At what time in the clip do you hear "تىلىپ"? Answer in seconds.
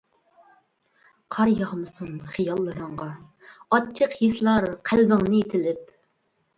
5.57-5.99